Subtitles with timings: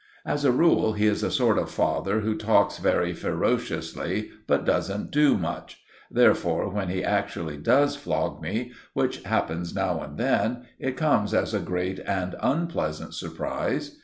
[0.25, 5.11] As a rule, he is a sort of father who talks very ferociously but doesn't
[5.11, 10.97] do much; therefore, when he actually does flog me, which happens now and then, it
[10.97, 13.99] comes as a great and unpleasant surprise.